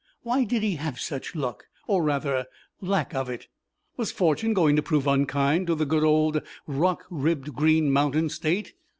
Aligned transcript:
Why 0.23 0.45
did 0.45 0.63
he 0.63 0.77
have 0.77 0.99
such 0.99 1.35
luck, 1.35 1.67
or 1.85 2.01
rather 2.01 2.47
lack 2.81 3.13
of 3.13 3.29
it? 3.29 3.47
Was 3.97 4.11
fortune 4.11 4.51
going 4.55 4.75
to 4.77 4.81
prove 4.81 5.05
unkind 5.05 5.67
to 5.67 5.75
the 5.75 5.85
good 5.85 6.03
old 6.03 6.41
rock 6.65 7.05
ribbed 7.11 7.53
Green 7.53 7.91
Mountain 7.91 8.29
State? 8.29 8.73